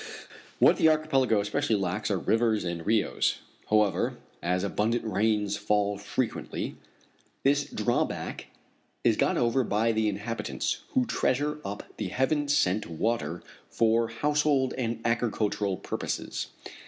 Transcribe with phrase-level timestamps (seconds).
[0.57, 3.37] What the archipelago especially lacks are rivers and rios.
[3.69, 6.75] However, as abundant rains fall frequently,
[7.43, 8.47] this drawback
[9.03, 14.73] is got over by the inhabitants, who treasure up the heaven sent water for household
[14.75, 16.47] and agricultural purposes.